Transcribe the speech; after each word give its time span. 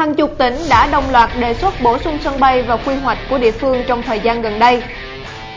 Hàng 0.00 0.14
chục 0.14 0.34
tỉnh 0.38 0.54
đã 0.68 0.86
đồng 0.86 1.10
loạt 1.10 1.30
đề 1.38 1.54
xuất 1.54 1.80
bổ 1.80 1.98
sung 1.98 2.18
sân 2.24 2.40
bay 2.40 2.62
vào 2.62 2.78
quy 2.86 2.94
hoạch 2.94 3.18
của 3.30 3.38
địa 3.38 3.50
phương 3.50 3.84
trong 3.86 4.02
thời 4.02 4.20
gian 4.20 4.42
gần 4.42 4.58
đây. 4.58 4.82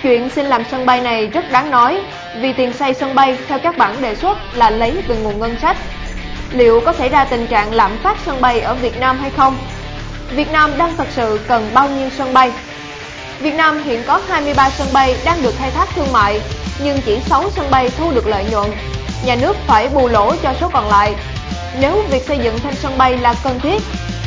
Chuyện 0.01 0.29
xin 0.29 0.45
làm 0.45 0.63
sân 0.71 0.85
bay 0.85 1.01
này 1.01 1.27
rất 1.27 1.51
đáng 1.51 1.71
nói 1.71 2.01
vì 2.41 2.53
tiền 2.53 2.73
xây 2.73 2.93
sân 2.93 3.15
bay 3.15 3.37
theo 3.47 3.59
các 3.59 3.77
bản 3.77 4.01
đề 4.01 4.15
xuất 4.15 4.37
là 4.55 4.69
lấy 4.69 5.03
từ 5.07 5.15
nguồn 5.15 5.39
ngân 5.39 5.55
sách. 5.61 5.77
Liệu 6.53 6.81
có 6.85 6.93
xảy 6.93 7.09
ra 7.09 7.25
tình 7.25 7.47
trạng 7.47 7.73
lạm 7.73 7.97
phát 8.03 8.17
sân 8.25 8.41
bay 8.41 8.59
ở 8.59 8.73
Việt 8.73 8.99
Nam 8.99 9.17
hay 9.19 9.29
không? 9.29 9.57
Việt 10.35 10.51
Nam 10.51 10.71
đang 10.77 10.93
thật 10.97 11.07
sự 11.15 11.39
cần 11.47 11.69
bao 11.73 11.89
nhiêu 11.89 12.09
sân 12.17 12.33
bay? 12.33 12.51
Việt 13.39 13.55
Nam 13.55 13.83
hiện 13.83 14.03
có 14.07 14.21
23 14.27 14.69
sân 14.69 14.87
bay 14.93 15.15
đang 15.25 15.41
được 15.41 15.53
khai 15.57 15.71
thác 15.71 15.87
thương 15.95 16.11
mại, 16.13 16.41
nhưng 16.83 16.97
chỉ 17.05 17.19
6 17.19 17.49
sân 17.55 17.65
bay 17.71 17.89
thu 17.97 18.11
được 18.11 18.27
lợi 18.27 18.45
nhuận. 18.51 18.71
Nhà 19.25 19.35
nước 19.35 19.55
phải 19.67 19.89
bù 19.89 20.07
lỗ 20.07 20.35
cho 20.35 20.53
số 20.61 20.69
còn 20.73 20.89
lại. 20.89 21.15
Nếu 21.79 22.03
việc 22.09 22.23
xây 22.27 22.37
dựng 22.37 22.59
thêm 22.59 22.73
sân 22.73 22.97
bay 22.97 23.17
là 23.17 23.35
cần 23.43 23.59
thiết, 23.59 23.81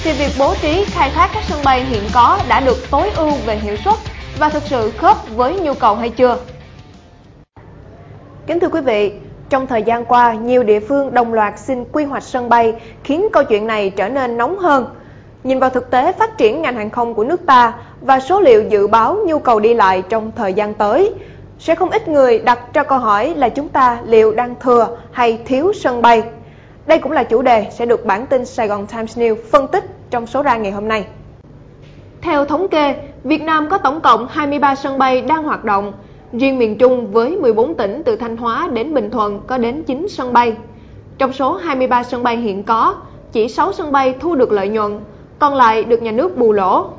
thì 0.06 0.12
việc 0.12 0.32
bố 0.38 0.54
trí 0.62 0.84
khai 0.84 1.10
thác 1.10 1.30
các 1.34 1.42
sân 1.48 1.60
bay 1.64 1.84
hiện 1.84 2.02
có 2.14 2.38
đã 2.48 2.60
được 2.60 2.76
tối 2.90 3.10
ưu 3.16 3.30
về 3.46 3.56
hiệu 3.56 3.76
suất 3.84 3.94
và 4.38 4.48
thực 4.48 4.62
sự 4.62 4.90
khớp 4.90 5.16
với 5.36 5.60
nhu 5.60 5.74
cầu 5.74 5.94
hay 5.94 6.10
chưa? 6.10 6.38
Kính 8.46 8.60
thưa 8.60 8.68
quý 8.68 8.80
vị, 8.80 9.12
trong 9.48 9.66
thời 9.66 9.82
gian 9.82 10.04
qua, 10.04 10.32
nhiều 10.32 10.62
địa 10.62 10.80
phương 10.80 11.14
đồng 11.14 11.34
loạt 11.34 11.58
xin 11.58 11.84
quy 11.92 12.04
hoạch 12.04 12.22
sân 12.22 12.48
bay 12.48 12.74
khiến 13.04 13.26
câu 13.32 13.44
chuyện 13.44 13.66
này 13.66 13.90
trở 13.90 14.08
nên 14.08 14.36
nóng 14.36 14.58
hơn. 14.58 14.86
Nhìn 15.44 15.58
vào 15.58 15.70
thực 15.70 15.90
tế 15.90 16.12
phát 16.12 16.38
triển 16.38 16.62
ngành 16.62 16.76
hàng 16.76 16.90
không 16.90 17.14
của 17.14 17.24
nước 17.24 17.46
ta 17.46 17.74
và 18.00 18.20
số 18.20 18.40
liệu 18.40 18.62
dự 18.62 18.86
báo 18.86 19.18
nhu 19.26 19.38
cầu 19.38 19.60
đi 19.60 19.74
lại 19.74 20.02
trong 20.08 20.32
thời 20.36 20.54
gian 20.54 20.74
tới, 20.74 21.14
sẽ 21.58 21.74
không 21.74 21.90
ít 21.90 22.08
người 22.08 22.38
đặt 22.38 22.58
ra 22.74 22.82
câu 22.82 22.98
hỏi 22.98 23.34
là 23.36 23.48
chúng 23.48 23.68
ta 23.68 23.98
liệu 24.04 24.32
đang 24.32 24.54
thừa 24.60 24.88
hay 25.12 25.38
thiếu 25.44 25.72
sân 25.72 26.02
bay. 26.02 26.22
Đây 26.86 26.98
cũng 26.98 27.12
là 27.12 27.22
chủ 27.22 27.42
đề 27.42 27.66
sẽ 27.70 27.86
được 27.86 28.06
bản 28.06 28.26
tin 28.26 28.44
Sài 28.44 28.68
Gòn 28.68 28.86
Times 28.86 29.18
News 29.18 29.36
phân 29.50 29.68
tích 29.68 29.84
trong 30.10 30.26
số 30.26 30.42
ra 30.42 30.56
ngày 30.56 30.72
hôm 30.72 30.88
nay. 30.88 31.06
Theo 32.20 32.44
thống 32.44 32.68
kê, 32.68 32.94
Việt 33.24 33.42
Nam 33.42 33.68
có 33.70 33.78
tổng 33.78 34.00
cộng 34.00 34.26
23 34.30 34.74
sân 34.74 34.98
bay 34.98 35.20
đang 35.20 35.42
hoạt 35.42 35.64
động. 35.64 35.92
Riêng 36.32 36.58
miền 36.58 36.78
Trung 36.78 37.12
với 37.12 37.36
14 37.36 37.74
tỉnh 37.74 38.02
từ 38.04 38.16
Thanh 38.16 38.36
Hóa 38.36 38.68
đến 38.72 38.94
Bình 38.94 39.10
Thuận 39.10 39.40
có 39.46 39.58
đến 39.58 39.82
9 39.82 40.06
sân 40.08 40.32
bay. 40.32 40.56
Trong 41.18 41.32
số 41.32 41.52
23 41.52 42.02
sân 42.02 42.22
bay 42.22 42.36
hiện 42.36 42.62
có, 42.62 42.94
chỉ 43.32 43.48
6 43.48 43.72
sân 43.72 43.92
bay 43.92 44.14
thu 44.20 44.34
được 44.34 44.52
lợi 44.52 44.68
nhuận, 44.68 45.00
còn 45.38 45.54
lại 45.54 45.84
được 45.84 46.02
nhà 46.02 46.12
nước 46.12 46.36
bù 46.36 46.52
lỗ. 46.52 46.90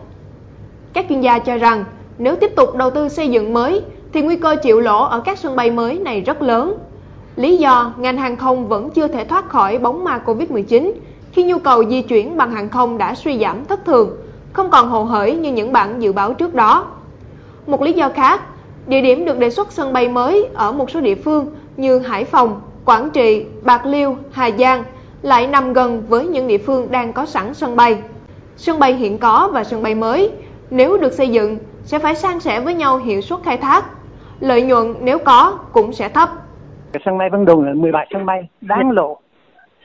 Các 0.94 1.05
chuyên 1.09 1.22
gia 1.22 1.39
cho 1.39 1.58
rằng, 1.58 1.83
nếu 2.17 2.35
tiếp 2.35 2.55
tục 2.55 2.75
đầu 2.75 2.89
tư 2.89 3.09
xây 3.09 3.30
dựng 3.30 3.53
mới, 3.53 3.81
thì 4.13 4.22
nguy 4.22 4.35
cơ 4.35 4.55
chịu 4.55 4.80
lỗ 4.80 5.03
ở 5.03 5.19
các 5.19 5.38
sân 5.38 5.55
bay 5.55 5.72
mới 5.72 6.00
này 6.00 6.22
rất 6.22 6.41
lớn. 6.41 6.78
Lý 7.35 7.58
do 7.58 7.94
ngành 7.97 8.17
hàng 8.17 8.35
không 8.35 8.67
vẫn 8.67 8.89
chưa 8.89 9.08
thể 9.08 9.25
thoát 9.25 9.50
khỏi 9.50 9.78
bóng 9.78 10.03
ma 10.03 10.19
Covid-19 10.25 10.91
khi 11.38 11.43
nhu 11.43 11.59
cầu 11.59 11.85
di 11.85 12.02
chuyển 12.02 12.38
bằng 12.38 12.52
hàng 12.52 12.69
không 12.69 12.97
đã 12.97 13.16
suy 13.16 13.39
giảm 13.39 13.66
thất 13.66 13.85
thường, 13.85 14.17
không 14.53 14.69
còn 14.69 14.89
hồ 14.89 15.03
hởi 15.03 15.35
như 15.35 15.52
những 15.52 15.73
bản 15.73 16.02
dự 16.02 16.13
báo 16.13 16.33
trước 16.33 16.53
đó. 16.53 16.85
Một 17.67 17.81
lý 17.81 17.94
do 17.94 18.09
khác, 18.09 18.41
địa 18.88 19.02
điểm 19.02 19.25
được 19.25 19.38
đề 19.39 19.49
xuất 19.49 19.71
sân 19.71 19.94
bay 19.94 20.09
mới 20.09 20.47
ở 20.53 20.71
một 20.71 20.91
số 20.91 21.02
địa 21.02 21.16
phương 21.16 21.55
như 21.77 21.99
Hải 21.99 22.25
Phòng, 22.25 22.61
Quảng 22.85 23.09
Trị, 23.09 23.45
Bạc 23.61 23.85
Liêu, 23.85 24.17
Hà 24.31 24.52
Giang 24.52 24.83
lại 25.21 25.47
nằm 25.47 25.73
gần 25.73 26.03
với 26.07 26.27
những 26.27 26.47
địa 26.47 26.57
phương 26.57 26.91
đang 26.91 27.13
có 27.13 27.25
sẵn 27.25 27.53
sân 27.53 27.75
bay. 27.75 27.97
Sân 28.55 28.79
bay 28.79 28.94
hiện 28.94 29.17
có 29.17 29.49
và 29.53 29.63
sân 29.63 29.83
bay 29.83 29.95
mới, 29.95 30.31
nếu 30.69 30.97
được 30.97 31.13
xây 31.13 31.29
dựng, 31.29 31.57
sẽ 31.83 31.99
phải 31.99 32.16
san 32.16 32.39
sẻ 32.39 32.59
với 32.59 32.73
nhau 32.73 32.97
hiệu 32.97 33.22
suất 33.22 33.39
khai 33.44 33.57
thác. 33.57 33.85
Lợi 34.39 34.61
nhuận 34.61 34.94
nếu 35.01 35.19
có 35.19 35.59
cũng 35.72 35.94
sẽ 35.94 36.09
thấp. 36.09 36.29
Sân 37.05 37.17
bay 37.17 37.29
Vân 37.29 37.45
Đồn 37.45 37.66
là 37.66 37.73
17 37.73 38.07
sân 38.13 38.25
bay 38.25 38.47
đáng 38.61 38.91
lộ, 38.91 39.17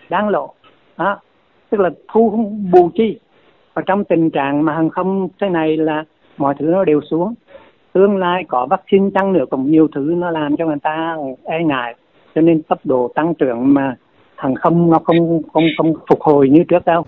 đáng 0.08 0.28
lộ. 0.28 0.54
Đó. 0.96 1.18
Tức 1.72 1.80
là 1.80 1.90
thu 2.12 2.30
không 2.30 2.70
bù 2.72 2.90
chi. 2.94 3.18
Và 3.74 3.82
trong 3.86 4.04
tình 4.04 4.30
trạng 4.30 4.64
mà 4.64 4.74
hàng 4.74 4.90
không 4.90 5.28
thế 5.40 5.48
này 5.48 5.76
là 5.76 6.04
mọi 6.36 6.54
thứ 6.58 6.66
nó 6.66 6.84
đều 6.84 7.00
xuống. 7.10 7.34
Tương 7.92 8.16
lai 8.16 8.44
có 8.48 8.66
vaccine 8.70 9.10
tăng 9.14 9.32
nữa 9.32 9.44
còn 9.50 9.70
nhiều 9.70 9.88
thứ 9.94 10.14
nó 10.16 10.30
làm 10.30 10.56
cho 10.56 10.66
người 10.66 10.76
ta 10.82 11.16
e 11.44 11.64
ngại. 11.64 11.94
Cho 12.34 12.40
nên 12.40 12.62
tốc 12.62 12.78
độ 12.84 13.12
tăng 13.14 13.34
trưởng 13.34 13.74
mà 13.74 13.96
hàng 14.36 14.54
không 14.54 14.90
nó 14.90 14.98
không 15.04 15.42
không 15.52 15.64
không 15.76 15.94
phục 16.08 16.20
hồi 16.20 16.48
như 16.48 16.64
trước 16.68 16.84
đâu. 16.84 17.04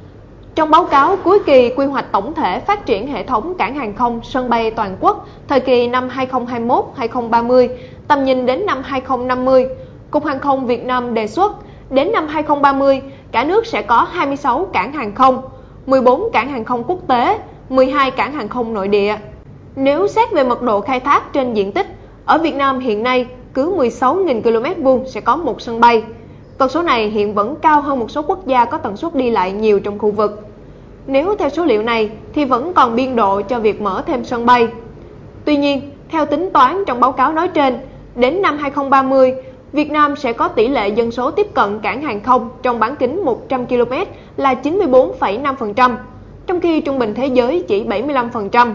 Trong 0.55 0.71
báo 0.71 0.85
cáo 0.91 1.17
cuối 1.25 1.39
kỳ 1.47 1.71
quy 1.77 1.87
hoạch 1.87 2.13
tổng 2.13 2.35
thể 2.35 2.61
phát 2.61 2.87
triển 2.87 3.07
hệ 3.07 3.23
thống 3.23 3.55
cảng 3.59 3.75
hàng 3.75 3.95
không 3.95 4.21
sân 4.23 4.51
bay 4.51 4.71
toàn 4.71 4.97
quốc 5.01 5.29
thời 5.49 5.61
kỳ 5.61 5.89
năm 5.89 6.09
2021-2030, 6.09 7.69
tầm 8.09 8.25
nhìn 8.25 8.47
đến 8.47 8.67
năm 8.67 8.79
2050, 8.85 9.67
Cục 10.11 10.25
Hàng 10.25 10.39
không 10.39 10.67
Việt 10.67 10.85
Nam 10.85 11.15
đề 11.15 11.27
xuất 11.27 11.53
đến 11.91 12.13
năm 12.13 12.27
2030, 12.29 13.03
cả 13.35 13.45
nước 13.45 13.67
sẽ 13.67 13.83
có 13.83 14.07
26 14.13 14.69
cảng 14.73 14.93
hàng 14.93 15.15
không, 15.15 15.43
14 15.87 16.31
cảng 16.33 16.49
hàng 16.49 16.65
không 16.65 16.85
quốc 16.85 16.99
tế, 17.09 17.39
12 17.69 18.11
cảng 18.11 18.33
hàng 18.33 18.49
không 18.49 18.75
nội 18.75 18.89
địa. 18.89 19.17
Nếu 19.77 20.09
xét 20.09 20.33
về 20.33 20.45
mật 20.45 20.63
độ 20.63 20.81
khai 20.81 21.01
thác 21.01 21.33
trên 21.33 21.55
diện 21.55 21.73
tích, 21.73 21.87
ở 22.25 22.39
Việt 22.39 22.55
Nam 22.55 22.79
hiện 22.79 23.03
nay 23.03 23.27
cứ 23.55 23.77
16.000 23.77 24.43
km 24.43 24.83
vuông 24.83 25.05
sẽ 25.07 25.21
có 25.21 25.37
một 25.37 25.61
sân 25.61 25.81
bay. 25.81 26.03
Con 26.59 26.69
số 26.69 26.83
này 26.83 27.09
hiện 27.09 27.35
vẫn 27.35 27.57
cao 27.63 27.81
hơn 27.81 27.99
một 27.99 28.11
số 28.11 28.23
quốc 28.23 28.47
gia 28.47 28.65
có 28.65 28.79
tần 28.79 28.97
suất 28.97 29.15
đi 29.15 29.31
lại 29.31 29.53
nhiều 29.53 29.81
trong 29.81 29.99
khu 29.99 30.11
vực. 30.11 30.49
Nếu 31.07 31.35
theo 31.39 31.49
số 31.49 31.65
liệu 31.65 31.83
này 31.83 32.11
thì 32.35 32.45
vẫn 32.45 32.75
còn 32.75 32.97
biên 32.97 33.17
độ 33.17 33.41
cho 33.41 33.61
việc 33.61 33.81
mở 33.81 34.03
thêm 34.07 34.25
sân 34.25 34.47
bay. 34.47 34.69
Tuy 35.45 35.57
nhiên, 35.57 35.91
theo 36.09 36.27
tính 36.27 36.51
toán 36.53 36.85
trong 36.87 37.01
báo 37.01 37.13
cáo 37.13 37.33
nói 37.33 37.49
trên, 37.49 37.79
đến 38.15 38.43
năm 38.43 38.59
2030, 38.59 39.35
Việt 39.75 39.91
Nam 39.91 40.17
sẽ 40.17 40.33
có 40.33 40.49
tỷ 40.49 40.69
lệ 40.69 40.89
dân 40.89 41.11
số 41.11 41.31
tiếp 41.31 41.47
cận 41.55 41.79
cảng 41.83 42.03
hàng 42.03 42.21
không 42.21 42.51
trong 42.63 42.79
bán 42.79 42.97
kính 42.97 43.25
100 43.25 43.67
km 43.67 43.93
là 44.37 44.55
94,5%, 44.63 45.97
trong 46.47 46.61
khi 46.61 46.81
trung 46.81 46.99
bình 46.99 47.15
thế 47.15 47.27
giới 47.27 47.65
chỉ 47.69 47.85
75%. 47.85 48.73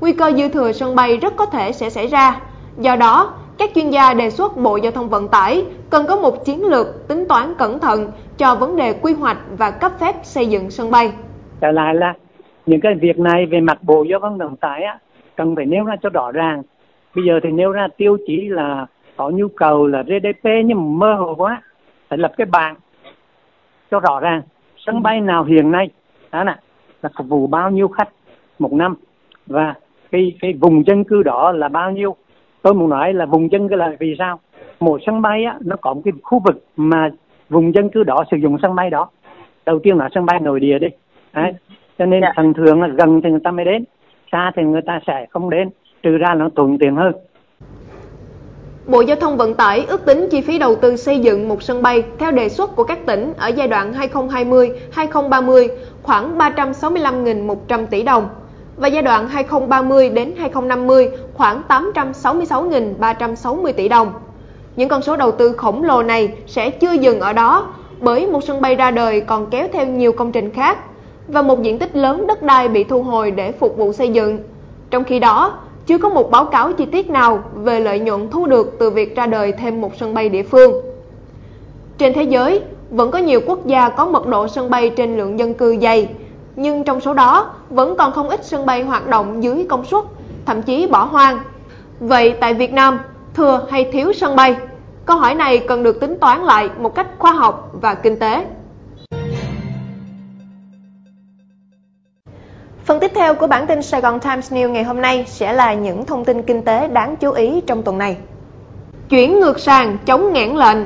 Nguy 0.00 0.12
cơ 0.12 0.32
dư 0.32 0.48
thừa 0.48 0.72
sân 0.72 0.96
bay 0.96 1.16
rất 1.16 1.36
có 1.36 1.46
thể 1.46 1.72
sẽ 1.72 1.90
xảy 1.90 2.06
ra. 2.06 2.40
Do 2.78 2.96
đó, 2.96 3.34
các 3.58 3.70
chuyên 3.74 3.90
gia 3.90 4.14
đề 4.14 4.30
xuất 4.30 4.56
Bộ 4.56 4.76
Giao 4.76 4.92
thông 4.92 5.08
Vận 5.08 5.28
tải 5.28 5.64
cần 5.90 6.06
có 6.08 6.16
một 6.16 6.44
chiến 6.44 6.64
lược 6.64 7.08
tính 7.08 7.24
toán 7.28 7.54
cẩn 7.58 7.78
thận 7.78 8.12
cho 8.38 8.54
vấn 8.54 8.76
đề 8.76 8.92
quy 8.92 9.12
hoạch 9.12 9.38
và 9.58 9.70
cấp 9.70 9.92
phép 10.00 10.14
xây 10.22 10.46
dựng 10.46 10.70
sân 10.70 10.90
bay. 10.90 11.12
Trở 11.60 11.70
lại 11.70 11.94
là 11.94 12.14
những 12.66 12.80
cái 12.80 12.94
việc 12.94 13.18
này 13.18 13.46
về 13.46 13.60
mặt 13.60 13.78
Bộ 13.82 14.04
Giao 14.10 14.20
thông 14.20 14.38
Vận 14.38 14.56
tải 14.56 14.82
á, 14.82 14.98
cần 15.36 15.56
phải 15.56 15.64
nêu 15.64 15.84
ra 15.84 15.96
cho 16.02 16.08
rõ 16.08 16.32
ràng. 16.32 16.62
Bây 17.14 17.24
giờ 17.24 17.40
thì 17.42 17.50
nêu 17.50 17.70
ra 17.70 17.88
tiêu 17.96 18.16
chí 18.26 18.40
là 18.48 18.86
có 19.16 19.30
nhu 19.30 19.48
cầu 19.48 19.86
là 19.86 20.02
GDP 20.02 20.44
nhưng 20.64 20.78
mà 20.78 21.06
mơ 21.06 21.14
hồ 21.14 21.34
quá. 21.34 21.62
Phải 22.08 22.18
lập 22.18 22.32
cái 22.36 22.46
bảng 22.46 22.74
cho 23.90 24.00
rõ 24.00 24.20
ràng. 24.20 24.42
Sân 24.76 25.02
bay 25.02 25.20
nào 25.20 25.44
hiện 25.44 25.70
nay 25.70 25.90
đó 26.32 26.44
nè, 26.44 26.56
là 27.02 27.10
phục 27.16 27.28
vụ 27.28 27.46
bao 27.46 27.70
nhiêu 27.70 27.88
khách 27.88 28.08
một 28.58 28.72
năm 28.72 28.96
và 29.46 29.74
cái 30.10 30.32
cái 30.40 30.52
vùng 30.52 30.86
dân 30.86 31.04
cư 31.04 31.22
đó 31.22 31.52
là 31.52 31.68
bao 31.68 31.90
nhiêu 31.90 32.16
tôi 32.62 32.74
muốn 32.74 32.90
nói 32.90 33.14
là 33.14 33.26
vùng 33.26 33.52
dân 33.52 33.68
cư 33.68 33.76
là 33.76 33.92
vì 34.00 34.14
sao 34.18 34.40
một 34.80 35.00
sân 35.06 35.22
bay 35.22 35.44
á 35.44 35.58
nó 35.60 35.76
có 35.76 35.94
một 35.94 36.00
cái 36.04 36.12
khu 36.22 36.42
vực 36.44 36.64
mà 36.76 37.10
vùng 37.48 37.74
dân 37.74 37.88
cư 37.88 38.04
đó 38.04 38.24
sử 38.30 38.36
dụng 38.36 38.56
sân 38.62 38.74
bay 38.74 38.90
đó 38.90 39.08
đầu 39.66 39.78
tiên 39.78 39.96
là 39.96 40.08
sân 40.14 40.26
bay 40.26 40.40
nội 40.40 40.60
địa 40.60 40.78
đi 40.78 40.88
Đấy. 41.32 41.52
cho 41.98 42.06
nên 42.06 42.20
dạ. 42.22 42.32
thường 42.36 42.54
thường 42.54 42.82
là 42.82 42.88
gần 42.88 43.20
thì 43.24 43.30
người 43.30 43.40
ta 43.44 43.50
mới 43.50 43.64
đến 43.64 43.84
xa 44.32 44.52
thì 44.56 44.62
người 44.62 44.82
ta 44.82 45.00
sẽ 45.06 45.26
không 45.30 45.50
đến 45.50 45.70
trừ 46.02 46.16
ra 46.16 46.34
nó 46.34 46.48
thuận 46.56 46.78
tiện 46.78 46.96
hơn 46.96 47.12
Bộ 48.86 49.00
Giao 49.00 49.16
thông 49.16 49.36
Vận 49.36 49.54
tải 49.54 49.84
ước 49.88 50.04
tính 50.04 50.28
chi 50.30 50.40
phí 50.40 50.58
đầu 50.58 50.74
tư 50.74 50.96
xây 50.96 51.18
dựng 51.18 51.48
một 51.48 51.62
sân 51.62 51.82
bay 51.82 52.02
theo 52.18 52.30
đề 52.30 52.48
xuất 52.48 52.76
của 52.76 52.84
các 52.84 53.06
tỉnh 53.06 53.32
ở 53.36 53.48
giai 53.48 53.68
đoạn 53.68 53.94
2020-2030 54.94 55.68
khoảng 56.02 56.38
365.100 56.38 57.86
tỷ 57.86 58.02
đồng 58.02 58.28
và 58.76 58.88
giai 58.88 59.02
đoạn 59.02 59.28
2030 59.28 60.10
đến 60.10 60.32
2050 60.38 61.08
khoảng 61.34 61.62
866.360 61.68 63.72
tỷ 63.72 63.88
đồng. 63.88 64.12
Những 64.76 64.88
con 64.88 65.02
số 65.02 65.16
đầu 65.16 65.30
tư 65.30 65.52
khổng 65.52 65.84
lồ 65.84 66.02
này 66.02 66.32
sẽ 66.46 66.70
chưa 66.70 66.92
dừng 66.92 67.20
ở 67.20 67.32
đó 67.32 67.66
bởi 68.00 68.26
một 68.26 68.44
sân 68.44 68.60
bay 68.60 68.74
ra 68.74 68.90
đời 68.90 69.20
còn 69.20 69.50
kéo 69.50 69.68
theo 69.72 69.86
nhiều 69.86 70.12
công 70.12 70.32
trình 70.32 70.50
khác 70.50 70.78
và 71.28 71.42
một 71.42 71.62
diện 71.62 71.78
tích 71.78 71.96
lớn 71.96 72.26
đất 72.26 72.42
đai 72.42 72.68
bị 72.68 72.84
thu 72.84 73.02
hồi 73.02 73.30
để 73.30 73.52
phục 73.52 73.76
vụ 73.76 73.92
xây 73.92 74.08
dựng. 74.08 74.38
Trong 74.90 75.04
khi 75.04 75.18
đó, 75.18 75.58
chưa 75.86 75.98
có 75.98 76.08
một 76.08 76.30
báo 76.30 76.44
cáo 76.44 76.72
chi 76.72 76.86
tiết 76.86 77.10
nào 77.10 77.42
về 77.54 77.80
lợi 77.80 77.98
nhuận 77.98 78.30
thu 78.30 78.46
được 78.46 78.76
từ 78.78 78.90
việc 78.90 79.16
ra 79.16 79.26
đời 79.26 79.52
thêm 79.52 79.80
một 79.80 79.96
sân 79.96 80.14
bay 80.14 80.28
địa 80.28 80.42
phương. 80.42 80.72
Trên 81.98 82.12
thế 82.12 82.22
giới, 82.22 82.60
vẫn 82.90 83.10
có 83.10 83.18
nhiều 83.18 83.40
quốc 83.46 83.66
gia 83.66 83.88
có 83.88 84.06
mật 84.06 84.26
độ 84.26 84.48
sân 84.48 84.70
bay 84.70 84.90
trên 84.90 85.16
lượng 85.16 85.38
dân 85.38 85.54
cư 85.54 85.76
dày, 85.82 86.08
nhưng 86.56 86.84
trong 86.84 87.00
số 87.00 87.14
đó 87.14 87.50
vẫn 87.70 87.96
còn 87.96 88.12
không 88.12 88.28
ít 88.28 88.44
sân 88.44 88.66
bay 88.66 88.82
hoạt 88.82 89.06
động 89.06 89.42
dưới 89.42 89.66
công 89.68 89.84
suất, 89.84 90.04
thậm 90.46 90.62
chí 90.62 90.86
bỏ 90.86 91.04
hoang. 91.04 91.38
Vậy 92.00 92.34
tại 92.40 92.54
Việt 92.54 92.72
Nam, 92.72 93.00
thừa 93.34 93.66
hay 93.70 93.84
thiếu 93.92 94.12
sân 94.12 94.36
bay? 94.36 94.56
Câu 95.06 95.16
hỏi 95.16 95.34
này 95.34 95.58
cần 95.58 95.82
được 95.82 96.00
tính 96.00 96.18
toán 96.20 96.42
lại 96.42 96.70
một 96.78 96.94
cách 96.94 97.06
khoa 97.18 97.32
học 97.32 97.70
và 97.80 97.94
kinh 97.94 98.18
tế. 98.18 98.46
Phần 102.84 103.00
tiếp 103.00 103.10
theo 103.14 103.34
của 103.34 103.46
bản 103.46 103.66
tin 103.66 103.82
Sài 103.82 104.00
Gòn 104.00 104.20
Times 104.20 104.52
News 104.52 104.70
ngày 104.70 104.84
hôm 104.84 105.00
nay 105.00 105.24
sẽ 105.26 105.52
là 105.52 105.74
những 105.74 106.06
thông 106.06 106.24
tin 106.24 106.42
kinh 106.42 106.62
tế 106.62 106.88
đáng 106.88 107.16
chú 107.16 107.32
ý 107.32 107.60
trong 107.66 107.82
tuần 107.82 107.98
này. 107.98 108.16
Chuyển 109.08 109.40
ngược 109.40 109.60
sàn 109.60 109.98
chống 110.06 110.32
ngãn 110.32 110.56
lệnh 110.56 110.78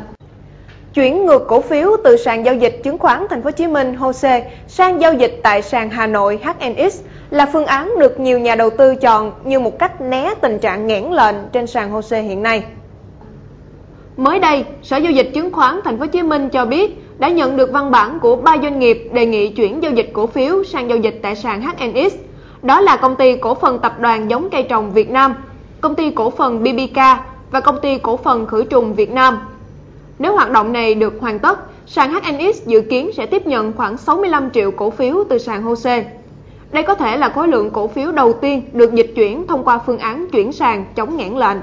Chuyển 0.95 1.27
ngược 1.27 1.47
cổ 1.49 1.61
phiếu 1.61 1.97
từ 2.05 2.17
sàn 2.17 2.45
giao 2.45 2.55
dịch 2.55 2.81
chứng 2.85 2.99
khoán 2.99 3.27
Thành 3.31 3.43
phố 3.43 3.47
Hồ 3.47 3.51
Chí 3.51 3.67
Minh 3.67 3.95
HOSE 3.95 4.51
sang 4.69 5.01
giao 5.01 5.15
dịch 5.15 5.41
tại 5.43 5.63
sàn 5.63 5.91
Hà 5.91 6.07
Nội 6.07 6.41
HNX 6.43 7.01
là 7.31 7.47
phương 7.53 7.67
án 7.67 7.99
được 7.99 8.21
nhiều 8.21 8.39
nhà 8.39 8.55
đầu 8.55 8.71
tư 8.71 8.95
chọn 8.95 9.33
như 9.45 9.61
một 9.61 9.79
cách 9.79 10.01
né 10.01 10.35
tình 10.41 10.59
trạng 10.59 10.87
nghẽn 10.87 11.05
lệnh 11.05 11.37
trên 11.53 11.67
sàn 11.67 11.91
HOSE 11.91 12.23
hiện 12.23 12.43
nay. 12.43 12.65
Mới 14.17 14.39
đây, 14.39 14.65
Sở 14.83 14.97
giao 14.97 15.13
dịch 15.13 15.31
chứng 15.35 15.53
khoán 15.53 15.81
Thành 15.85 15.99
phố 15.99 16.01
Hồ 16.01 16.07
Chí 16.07 16.23
Minh 16.23 16.49
cho 16.49 16.65
biết 16.65 17.08
đã 17.19 17.29
nhận 17.29 17.57
được 17.57 17.73
văn 17.73 17.91
bản 17.91 18.19
của 18.21 18.37
ba 18.37 18.57
doanh 18.63 18.79
nghiệp 18.79 19.09
đề 19.13 19.27
nghị 19.27 19.49
chuyển 19.49 19.83
giao 19.83 19.93
dịch 19.93 20.11
cổ 20.13 20.27
phiếu 20.27 20.65
sang 20.65 20.89
giao 20.89 20.99
dịch 20.99 21.19
tại 21.23 21.37
sàn 21.37 21.63
HNX. 21.63 22.15
Đó 22.63 22.81
là 22.81 22.97
công 22.97 23.17
ty 23.17 23.37
cổ 23.37 23.55
phần 23.55 23.79
tập 23.79 24.01
đoàn 24.01 24.31
giống 24.31 24.51
cây 24.51 24.63
trồng 24.63 24.93
Việt 24.93 25.11
Nam, 25.11 25.35
công 25.81 25.95
ty 25.95 26.11
cổ 26.11 26.31
phần 26.31 26.63
BBK 26.63 26.97
và 27.51 27.61
công 27.61 27.81
ty 27.81 27.99
cổ 27.99 28.17
phần 28.17 28.47
khử 28.47 28.65
trùng 28.65 28.95
Việt 28.95 29.11
Nam. 29.11 29.39
Nếu 30.19 30.33
hoạt 30.33 30.51
động 30.51 30.73
này 30.73 30.95
được 30.95 31.15
hoàn 31.21 31.39
tất, 31.39 31.59
sàn 31.87 32.13
HNX 32.13 32.67
dự 32.67 32.81
kiến 32.81 33.11
sẽ 33.17 33.27
tiếp 33.27 33.47
nhận 33.47 33.73
khoảng 33.73 33.97
65 33.97 34.51
triệu 34.51 34.71
cổ 34.71 34.91
phiếu 34.91 35.25
từ 35.29 35.39
sàn 35.39 35.63
HOSE. 35.63 36.13
Đây 36.73 36.83
có 36.83 36.95
thể 36.95 37.17
là 37.17 37.29
khối 37.29 37.49
lượng 37.49 37.71
cổ 37.71 37.89
phiếu 37.89 38.13
đầu 38.13 38.33
tiên 38.33 38.63
được 38.73 38.95
dịch 38.95 39.13
chuyển 39.17 39.47
thông 39.47 39.65
qua 39.65 39.79
phương 39.87 39.99
án 39.99 40.29
chuyển 40.33 40.53
sàn 40.53 40.85
chống 40.95 41.17
ngãn 41.17 41.39
lệnh. 41.39 41.59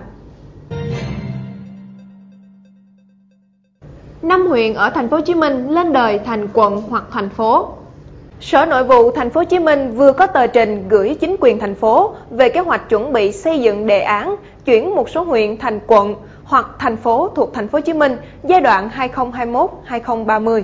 Năm 4.25 4.47
huyện 4.47 4.73
ở 4.73 4.89
thành 4.89 5.09
phố 5.09 5.17
Hồ 5.17 5.21
Chí 5.21 5.33
Minh 5.33 5.69
lên 5.69 5.93
đời 5.93 6.19
thành 6.25 6.47
quận 6.53 6.81
hoặc 6.89 7.03
thành 7.11 7.29
phố. 7.29 7.69
Sở 8.39 8.65
Nội 8.65 8.83
vụ 8.83 9.11
thành 9.11 9.29
phố 9.29 9.39
Hồ 9.39 9.43
Chí 9.43 9.59
Minh 9.59 9.91
vừa 9.95 10.13
có 10.13 10.27
tờ 10.27 10.47
trình 10.47 10.85
gửi 10.89 11.17
chính 11.21 11.35
quyền 11.39 11.59
thành 11.59 11.75
phố 11.75 12.13
về 12.29 12.49
kế 12.49 12.59
hoạch 12.59 12.89
chuẩn 12.89 13.13
bị 13.13 13.31
xây 13.31 13.59
dựng 13.59 13.87
đề 13.87 13.99
án 14.01 14.35
chuyển 14.65 14.95
một 14.95 15.09
số 15.09 15.23
huyện 15.23 15.57
thành 15.57 15.79
quận 15.87 16.15
hoặc 16.43 16.67
thành 16.79 16.97
phố 16.97 17.29
thuộc 17.35 17.53
thành 17.53 17.67
phố 17.67 17.77
Hồ 17.77 17.81
Chí 17.81 17.93
Minh 17.93 18.17
giai 18.43 18.61
đoạn 18.61 18.89
2021-2030. 19.89 20.61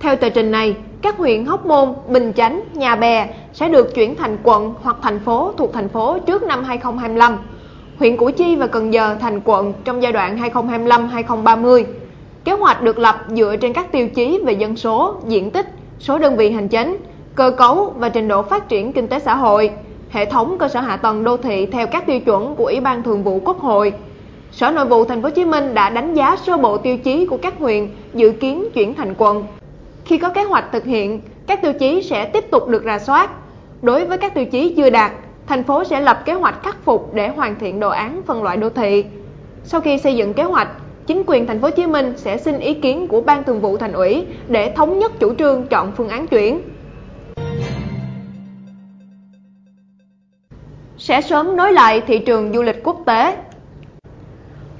Theo 0.00 0.16
tờ 0.16 0.28
trình 0.28 0.50
này, 0.50 0.76
các 1.02 1.16
huyện 1.16 1.44
Hóc 1.44 1.66
Môn, 1.66 1.94
Bình 2.08 2.32
Chánh, 2.36 2.62
Nhà 2.74 2.96
Bè 2.96 3.28
sẽ 3.52 3.68
được 3.68 3.94
chuyển 3.94 4.16
thành 4.16 4.38
quận 4.42 4.74
hoặc 4.82 4.96
thành 5.02 5.18
phố 5.18 5.52
thuộc 5.56 5.72
thành 5.72 5.88
phố 5.88 6.18
trước 6.18 6.42
năm 6.42 6.64
2025. 6.64 7.38
Huyện 7.98 8.16
Củ 8.16 8.30
Chi 8.30 8.56
và 8.56 8.66
Cần 8.66 8.92
Giờ 8.92 9.16
thành 9.20 9.40
quận 9.44 9.72
trong 9.84 10.02
giai 10.02 10.12
đoạn 10.12 10.38
2025-2030. 10.52 11.84
Kế 12.46 12.52
hoạch 12.52 12.82
được 12.82 12.98
lập 12.98 13.24
dựa 13.28 13.56
trên 13.56 13.72
các 13.72 13.92
tiêu 13.92 14.08
chí 14.08 14.40
về 14.44 14.52
dân 14.52 14.76
số, 14.76 15.14
diện 15.28 15.50
tích, 15.50 15.66
số 15.98 16.18
đơn 16.18 16.36
vị 16.36 16.50
hành 16.50 16.68
chính, 16.68 16.96
cơ 17.34 17.50
cấu 17.50 17.94
và 17.96 18.08
trình 18.08 18.28
độ 18.28 18.42
phát 18.42 18.68
triển 18.68 18.92
kinh 18.92 19.08
tế 19.08 19.18
xã 19.18 19.34
hội, 19.34 19.70
hệ 20.10 20.24
thống 20.24 20.56
cơ 20.58 20.68
sở 20.68 20.80
hạ 20.80 20.96
tầng 20.96 21.24
đô 21.24 21.36
thị 21.36 21.66
theo 21.66 21.86
các 21.86 22.06
tiêu 22.06 22.20
chuẩn 22.20 22.54
của 22.56 22.64
Ủy 22.64 22.80
ban 22.80 23.02
Thường 23.02 23.22
vụ 23.24 23.40
Quốc 23.44 23.60
hội. 23.60 23.92
Sở 24.52 24.70
Nội 24.70 24.84
vụ 24.84 25.04
Thành 25.04 25.22
phố 25.22 25.28
Hồ 25.28 25.34
Chí 25.34 25.44
Minh 25.44 25.74
đã 25.74 25.90
đánh 25.90 26.14
giá 26.14 26.36
sơ 26.36 26.56
bộ 26.56 26.76
tiêu 26.76 26.98
chí 26.98 27.26
của 27.26 27.36
các 27.36 27.54
huyện 27.58 27.88
dự 28.14 28.30
kiến 28.30 28.64
chuyển 28.74 28.94
thành 28.94 29.14
quận. 29.18 29.44
Khi 30.04 30.18
có 30.18 30.28
kế 30.28 30.42
hoạch 30.42 30.72
thực 30.72 30.84
hiện, 30.84 31.20
các 31.46 31.62
tiêu 31.62 31.72
chí 31.72 32.02
sẽ 32.02 32.24
tiếp 32.24 32.50
tục 32.50 32.68
được 32.68 32.82
rà 32.84 32.98
soát. 32.98 33.30
Đối 33.82 34.06
với 34.06 34.18
các 34.18 34.34
tiêu 34.34 34.44
chí 34.44 34.74
chưa 34.76 34.90
đạt, 34.90 35.12
thành 35.46 35.62
phố 35.62 35.84
sẽ 35.84 36.00
lập 36.00 36.22
kế 36.24 36.32
hoạch 36.32 36.62
khắc 36.62 36.84
phục 36.84 37.14
để 37.14 37.28
hoàn 37.28 37.58
thiện 37.58 37.80
đồ 37.80 37.88
án 37.88 38.20
phân 38.26 38.42
loại 38.42 38.56
đô 38.56 38.70
thị. 38.70 39.04
Sau 39.64 39.80
khi 39.80 39.98
xây 39.98 40.16
dựng 40.16 40.34
kế 40.34 40.42
hoạch, 40.42 40.68
chính 41.06 41.22
quyền 41.26 41.46
thành 41.46 41.60
phố 41.60 41.66
Hồ 41.66 41.70
Chí 41.70 41.86
Minh 41.86 42.12
sẽ 42.16 42.36
xin 42.36 42.58
ý 42.58 42.74
kiến 42.74 43.08
của 43.08 43.20
Ban 43.20 43.44
Thường 43.44 43.60
vụ 43.60 43.76
Thành 43.76 43.92
ủy 43.92 44.26
để 44.48 44.72
thống 44.76 44.98
nhất 44.98 45.12
chủ 45.18 45.34
trương 45.34 45.66
chọn 45.66 45.92
phương 45.96 46.08
án 46.08 46.26
chuyển. 46.26 46.60
Sẽ 50.98 51.20
sớm 51.20 51.56
nối 51.56 51.72
lại 51.72 52.02
thị 52.06 52.18
trường 52.18 52.52
du 52.52 52.62
lịch 52.62 52.84
quốc 52.84 52.96
tế. 53.06 53.36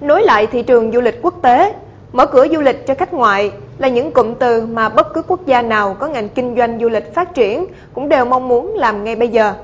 Nối 0.00 0.23
lại 0.23 0.46
thị 0.46 0.62
trường 0.62 0.93
du 0.93 1.00
lịch 1.00 1.23
quốc 1.23 1.34
tế, 1.43 1.75
mở 2.12 2.26
cửa 2.26 2.49
du 2.49 2.61
lịch 2.61 2.87
cho 2.87 2.94
khách 2.94 3.14
ngoại 3.14 3.52
là 3.79 3.88
những 3.88 4.12
cụm 4.12 4.34
từ 4.34 4.67
mà 4.67 4.88
bất 4.88 5.14
cứ 5.14 5.22
quốc 5.22 5.46
gia 5.46 5.62
nào 5.62 5.96
có 5.99 6.06
ngành 6.06 6.29
kinh 6.29 6.56
doanh 6.56 6.81
du 6.81 6.88
lịch 6.88 7.14
phát 7.14 7.34
triển 7.34 7.67
cũng 7.93 8.08
đều 8.08 8.25
mong 8.25 8.49
muốn 8.49 8.75
làm 8.76 9.05
ngay 9.05 9.17
bây 9.17 9.29
giờ. 9.29 9.55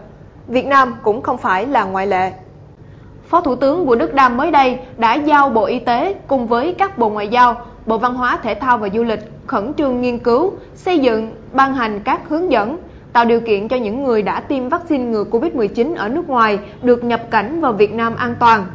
Việt 0.46 0.66
Nam 0.66 0.96
cũng 1.02 1.22
không 1.22 1.38
phải 1.38 1.66
là 1.66 1.84
ngoại 1.84 2.06
lệ. 2.06 2.32
Phó 3.32 3.40
Thủ 3.40 3.54
tướng 3.54 3.86
Vũ 3.86 3.94
Đức 3.94 4.14
Đam 4.14 4.36
mới 4.36 4.50
đây 4.50 4.78
đã 4.98 5.14
giao 5.14 5.48
Bộ 5.48 5.64
Y 5.64 5.78
tế 5.78 6.14
cùng 6.26 6.46
với 6.46 6.74
các 6.78 6.98
Bộ 6.98 7.08
Ngoại 7.08 7.28
giao, 7.28 7.54
Bộ 7.86 7.98
Văn 7.98 8.14
hóa 8.14 8.36
Thể 8.42 8.54
thao 8.54 8.78
và 8.78 8.88
Du 8.94 9.02
lịch 9.02 9.20
khẩn 9.46 9.74
trương 9.74 10.00
nghiên 10.00 10.18
cứu, 10.18 10.52
xây 10.74 10.98
dựng, 10.98 11.32
ban 11.52 11.74
hành 11.74 12.00
các 12.00 12.20
hướng 12.28 12.52
dẫn, 12.52 12.78
tạo 13.12 13.24
điều 13.24 13.40
kiện 13.40 13.68
cho 13.68 13.76
những 13.76 14.04
người 14.04 14.22
đã 14.22 14.40
tiêm 14.40 14.68
vaccine 14.68 15.04
ngừa 15.04 15.24
Covid-19 15.30 15.96
ở 15.96 16.08
nước 16.08 16.28
ngoài 16.28 16.58
được 16.82 17.04
nhập 17.04 17.30
cảnh 17.30 17.60
vào 17.60 17.72
Việt 17.72 17.94
Nam 17.94 18.14
an 18.16 18.34
toàn. 18.38 18.66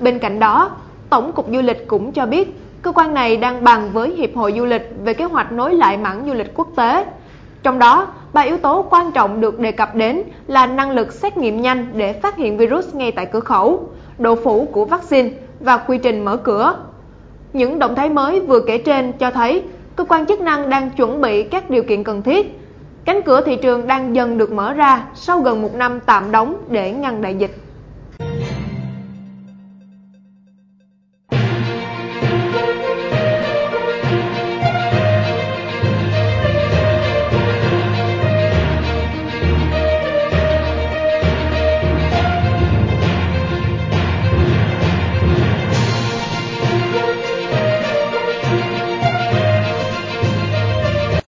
Bên 0.00 0.18
cạnh 0.18 0.38
đó, 0.40 0.70
Tổng 1.10 1.32
cục 1.32 1.46
Du 1.52 1.60
lịch 1.60 1.88
cũng 1.88 2.12
cho 2.12 2.26
biết 2.26 2.56
cơ 2.82 2.92
quan 2.92 3.14
này 3.14 3.36
đang 3.36 3.64
bàn 3.64 3.90
với 3.92 4.10
Hiệp 4.10 4.30
hội 4.34 4.54
Du 4.56 4.64
lịch 4.64 4.92
về 5.04 5.14
kế 5.14 5.24
hoạch 5.24 5.52
nối 5.52 5.74
lại 5.74 5.96
mảng 5.96 6.24
du 6.26 6.34
lịch 6.34 6.54
quốc 6.54 6.68
tế. 6.76 7.04
Trong 7.62 7.78
đó, 7.78 8.08
ba 8.32 8.40
yếu 8.40 8.58
tố 8.58 8.86
quan 8.90 9.12
trọng 9.12 9.40
được 9.40 9.58
đề 9.60 9.72
cập 9.72 9.94
đến 9.94 10.22
là 10.46 10.66
năng 10.66 10.90
lực 10.90 11.12
xét 11.12 11.36
nghiệm 11.36 11.60
nhanh 11.62 11.86
để 11.94 12.12
phát 12.12 12.36
hiện 12.36 12.56
virus 12.56 12.94
ngay 12.94 13.12
tại 13.12 13.26
cửa 13.26 13.40
khẩu, 13.40 13.88
độ 14.18 14.34
phủ 14.44 14.68
của 14.72 14.84
vaccine 14.84 15.30
và 15.60 15.76
quy 15.76 15.98
trình 15.98 16.24
mở 16.24 16.36
cửa. 16.36 16.74
Những 17.52 17.78
động 17.78 17.94
thái 17.94 18.08
mới 18.08 18.40
vừa 18.40 18.60
kể 18.60 18.78
trên 18.78 19.12
cho 19.12 19.30
thấy 19.30 19.62
cơ 19.96 20.04
quan 20.04 20.26
chức 20.26 20.40
năng 20.40 20.70
đang 20.70 20.90
chuẩn 20.90 21.20
bị 21.20 21.42
các 21.42 21.70
điều 21.70 21.82
kiện 21.82 22.04
cần 22.04 22.22
thiết. 22.22 22.58
Cánh 23.04 23.22
cửa 23.22 23.40
thị 23.40 23.56
trường 23.56 23.86
đang 23.86 24.16
dần 24.16 24.38
được 24.38 24.52
mở 24.52 24.72
ra 24.72 25.04
sau 25.14 25.40
gần 25.40 25.62
một 25.62 25.74
năm 25.74 26.00
tạm 26.06 26.30
đóng 26.30 26.56
để 26.68 26.92
ngăn 26.92 27.22
đại 27.22 27.34
dịch. 27.34 27.56